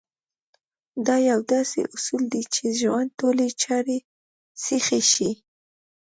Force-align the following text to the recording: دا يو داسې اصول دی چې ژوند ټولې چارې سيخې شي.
دا 1.05 1.15
يو 1.29 1.39
داسې 1.53 1.79
اصول 1.95 2.23
دی 2.33 2.43
چې 2.53 2.63
ژوند 2.79 3.09
ټولې 3.19 3.47
چارې 3.63 3.97
سيخې 4.63 5.01
شي. 5.11 5.31